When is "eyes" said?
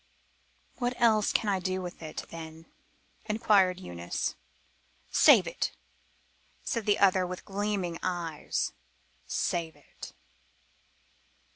8.01-8.73